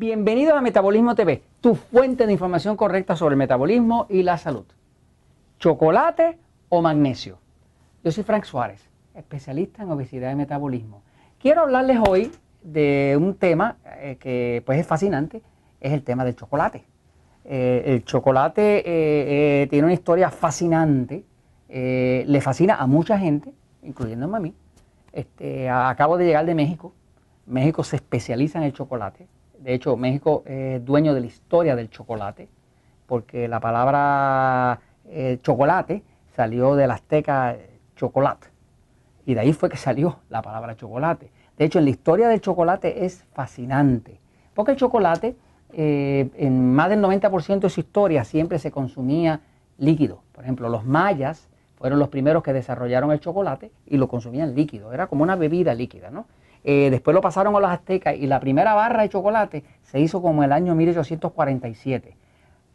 [0.00, 4.64] Bienvenido a Metabolismo TV, tu fuente de información correcta sobre el metabolismo y la salud.
[5.58, 6.38] ¿Chocolate
[6.70, 7.36] o magnesio?
[8.02, 11.02] Yo soy Frank Suárez, especialista en obesidad y metabolismo.
[11.38, 12.32] Quiero hablarles hoy
[12.62, 15.42] de un tema eh, que pues es fascinante,
[15.82, 16.82] es el tema del chocolate.
[17.44, 21.26] Eh, el chocolate eh, tiene una historia fascinante,
[21.68, 24.54] le fascina a mucha gente, incluyéndome a mí.
[25.12, 26.94] Este, acabo de llegar de México.
[27.44, 29.26] México se especializa en el chocolate.
[29.60, 32.48] De hecho, México es dueño de la historia del chocolate,
[33.06, 36.02] porque la palabra eh, chocolate
[36.34, 37.56] salió del azteca
[37.94, 38.48] chocolate.
[39.26, 41.30] Y de ahí fue que salió la palabra chocolate.
[41.58, 44.18] De hecho, en la historia del chocolate es fascinante,
[44.54, 45.36] porque el chocolate,
[45.74, 49.40] eh, en más del 90% de su historia, siempre se consumía
[49.76, 50.22] líquido.
[50.32, 54.92] Por ejemplo, los mayas fueron los primeros que desarrollaron el chocolate y lo consumían líquido.
[54.92, 56.24] Era como una bebida líquida, ¿no?
[56.64, 60.20] Eh, después lo pasaron a los aztecas y la primera barra de chocolate se hizo
[60.20, 62.16] como el año 1847.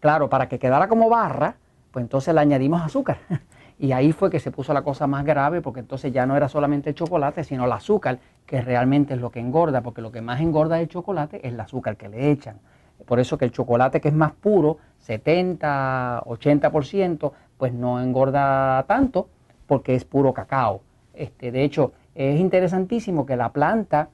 [0.00, 1.56] Claro, para que quedara como barra,
[1.90, 3.18] pues entonces le añadimos azúcar.
[3.76, 6.48] Y ahí fue que se puso la cosa más grave porque entonces ya no era
[6.48, 10.20] solamente el chocolate, sino el azúcar, que realmente es lo que engorda, porque lo que
[10.20, 12.60] más engorda del chocolate es el azúcar que le echan.
[13.04, 19.28] Por eso que el chocolate que es más puro, 70, 80%, pues no engorda tanto
[19.66, 20.82] porque es puro cacao.
[21.12, 24.10] Este, de hecho, es interesantísimo que la planta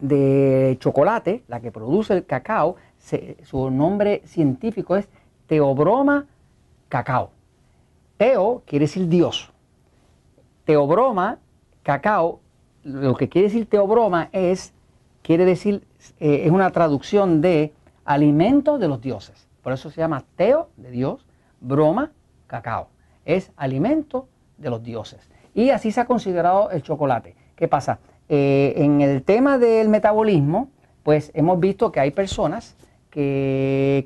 [0.00, 2.76] de chocolate, la que produce el cacao,
[3.42, 5.08] su nombre científico es
[5.46, 6.26] Teobroma
[6.88, 7.30] cacao.
[8.16, 9.52] Teo quiere decir Dios.
[10.64, 11.38] Teobroma
[11.82, 12.40] cacao,
[12.82, 14.72] lo que quiere decir teobroma es,
[15.22, 15.86] quiere decir,
[16.18, 17.72] eh, es una traducción de
[18.04, 19.46] alimento de los dioses.
[19.62, 21.26] Por eso se llama teo de Dios,
[21.60, 22.12] broma,
[22.46, 22.88] cacao.
[23.24, 24.28] Es alimento
[24.58, 25.28] de los dioses.
[25.56, 27.34] Y así se ha considerado el chocolate.
[27.56, 27.98] ¿Qué pasa?
[28.28, 30.68] Eh, en el tema del metabolismo,
[31.02, 32.76] pues hemos visto que hay personas
[33.08, 34.04] que,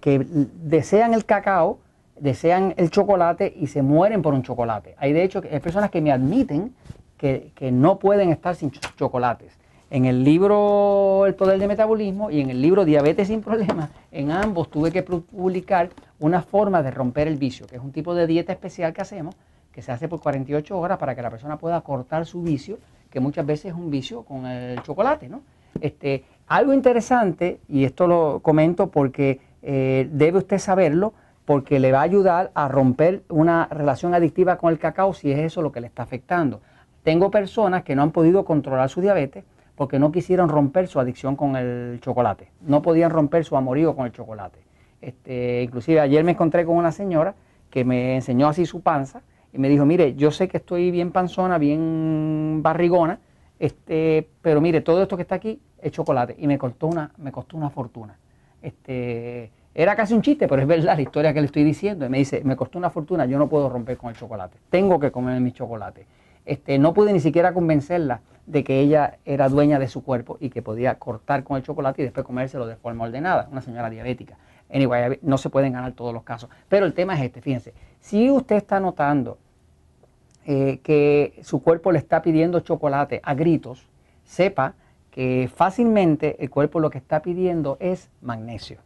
[0.62, 1.81] desean el cacao,
[2.21, 4.94] desean el chocolate y se mueren por un chocolate.
[4.97, 6.72] Hay de hecho hay personas que me admiten
[7.19, 9.59] que, no pueden estar sin chocolates.
[9.91, 14.31] En el libro El Poder del Metabolismo y en el libro Diabetes sin Problemas, en
[14.31, 15.91] ambos tuve que publicar
[16.21, 19.34] una forma de romper el vicio, que es un tipo de dieta especial que hacemos
[19.72, 22.78] que se hace por 48 horas para que la persona pueda cortar su vicio,
[23.10, 25.42] que muchas veces es un vicio con el chocolate, ¿no?
[25.81, 31.12] Este, algo interesante, y esto lo comento porque eh, debe usted saberlo,
[31.44, 35.38] porque le va a ayudar a romper una relación adictiva con el cacao si es
[35.38, 36.60] eso lo que le está afectando.
[37.02, 39.44] Tengo personas que no han podido controlar su diabetes
[39.75, 44.06] porque no quisieron romper su adicción con el chocolate, no podían romper su amorío con
[44.06, 44.58] el chocolate.
[45.00, 47.34] Este, inclusive ayer me encontré con una señora
[47.70, 49.22] que me enseñó así su panza
[49.53, 53.19] y me dijo, mire, yo sé que estoy bien panzona, bien barrigona,
[53.59, 57.33] este, pero mire, todo esto que está aquí es chocolate y me costó una, me
[57.33, 58.16] costó una fortuna.
[58.62, 62.06] Este, era casi un chiste, pero es verdad la historia que le estoy diciendo.
[62.06, 64.99] Y me dice, me costó una fortuna, yo no puedo romper con el chocolate, tengo
[64.99, 66.06] que comer mi chocolate.
[66.47, 70.50] Este, no pude ni siquiera convencerla de que ella era dueña de su cuerpo y
[70.50, 74.38] que podía cortar con el chocolate y después comérselo de forma ordenada, una señora diabética.
[74.72, 76.50] Anyway, no se pueden ganar todos los casos.
[76.69, 79.38] Pero el tema es este, fíjense, si usted está notando
[80.47, 83.88] eh, que su cuerpo le está pidiendo chocolate a gritos,
[84.25, 84.75] sepa
[85.10, 88.78] que fácilmente el cuerpo lo que está pidiendo es magnesio.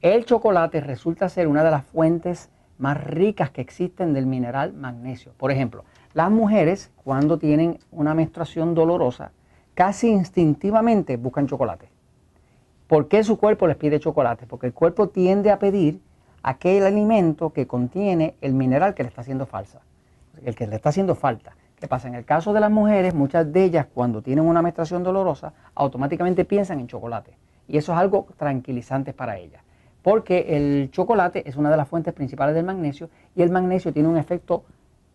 [0.00, 5.32] El chocolate resulta ser una de las fuentes más ricas que existen del mineral magnesio.
[5.36, 5.84] Por ejemplo,
[6.14, 9.32] las mujeres cuando tienen una menstruación dolorosa,
[9.74, 11.95] casi instintivamente buscan chocolate.
[12.88, 14.46] ¿Por qué su cuerpo les pide chocolate?
[14.46, 16.00] Porque el cuerpo tiende a pedir
[16.42, 19.80] aquel alimento que contiene el mineral que le está haciendo falsa,
[20.44, 21.56] el que le está haciendo falta.
[21.80, 22.06] ¿Qué pasa?
[22.06, 26.44] En el caso de las mujeres, muchas de ellas cuando tienen una menstruación dolorosa, automáticamente
[26.44, 27.36] piensan en chocolate.
[27.66, 29.62] Y eso es algo tranquilizante para ellas.
[30.02, 34.08] Porque el chocolate es una de las fuentes principales del magnesio y el magnesio tiene
[34.08, 34.62] un efecto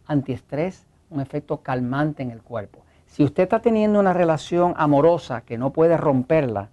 [0.07, 2.79] antiestrés, un efecto calmante en el cuerpo.
[3.07, 6.69] Si usted está teniendo una relación amorosa que no puede romperla,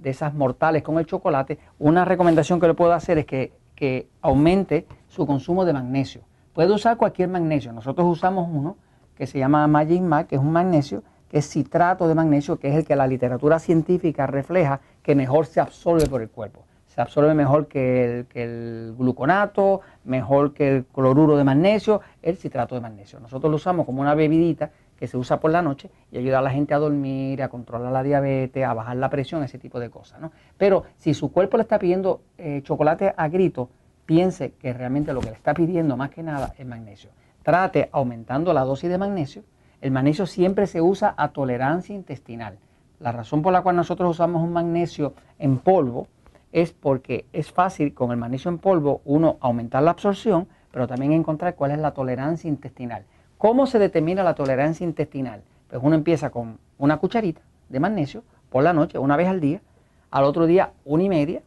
[0.00, 4.86] de esas mortales con el chocolate, una recomendación que le puedo hacer es que, aumente
[5.06, 6.22] su consumo de magnesio.
[6.52, 7.72] Puede usar cualquier magnesio.
[7.72, 8.76] Nosotros usamos uno
[9.14, 12.68] que se llama Magic Mag, que es un magnesio, que es citrato de magnesio, que
[12.68, 16.64] es el que la literatura científica refleja que mejor se absorbe por el cuerpo.
[16.86, 22.36] Se absorbe mejor que el, que el gluconato, mejor que el cloruro de magnesio, el
[22.36, 23.20] citrato de magnesio.
[23.20, 26.42] Nosotros lo usamos como una bebidita que se usa por la noche y ayuda a
[26.42, 29.90] la gente a dormir, a controlar la diabetes, a bajar la presión, ese tipo de
[29.90, 30.20] cosas.
[30.20, 30.32] ¿no?
[30.56, 33.70] Pero si su cuerpo le está pidiendo eh, chocolate a grito,
[34.06, 37.10] piense que realmente lo que le está pidiendo más que nada es magnesio.
[37.42, 39.44] Trate aumentando la dosis de magnesio.
[39.80, 42.58] El magnesio siempre se usa a tolerancia intestinal.
[42.98, 46.08] La razón por la cual nosotros usamos un magnesio en polvo
[46.50, 51.12] es porque es fácil con el magnesio en polvo uno aumentar la absorción, pero también
[51.12, 53.04] encontrar cuál es la tolerancia intestinal.
[53.38, 55.44] ¿Cómo se determina la tolerancia intestinal?
[55.70, 59.62] Pues uno empieza con una cucharita de magnesio por la noche, una vez al día,
[60.10, 61.42] al otro día una y media,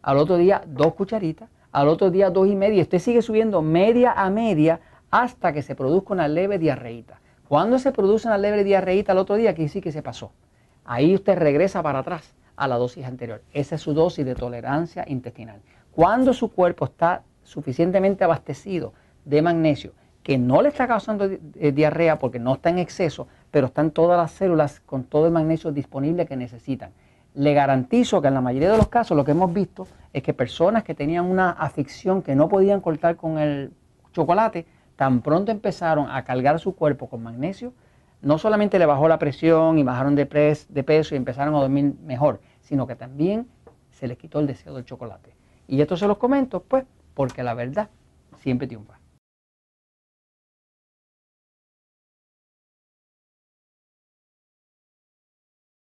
[0.00, 4.12] al otro día dos cucharitas, al otro día dos y media, usted sigue subiendo media
[4.12, 4.80] a media
[5.10, 7.20] hasta que se produzca una leve diarreíta.
[7.46, 10.32] Cuando se produce una leve diarreíta al otro día, aquí sí que se pasó.
[10.86, 13.42] Ahí usted regresa para atrás a la dosis anterior.
[13.52, 15.60] Esa es su dosis de tolerancia intestinal.
[15.92, 18.94] Cuando su cuerpo está suficientemente abastecido
[19.26, 19.92] de magnesio,
[20.24, 24.16] que no le está causando eh, diarrea porque no está en exceso, pero están todas
[24.16, 26.92] las células con todo el magnesio disponible que necesitan.
[27.34, 30.32] Le garantizo que en la mayoría de los casos lo que hemos visto es que
[30.32, 33.72] personas que tenían una afición que no podían cortar con el
[34.12, 34.66] chocolate,
[34.96, 37.74] tan pronto empezaron a cargar su cuerpo con magnesio,
[38.22, 42.40] no solamente le bajó la presión y bajaron de, peso y empezaron a dormir mejor,
[42.62, 43.46] sino que también
[43.90, 45.34] se les quitó el deseo del chocolate.
[45.68, 47.90] Y esto se los comento, pues, porque la verdad
[48.38, 49.03] siempre triunfa.